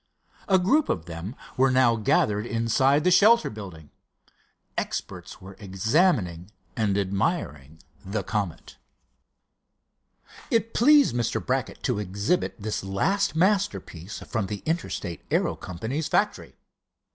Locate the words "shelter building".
3.11-3.91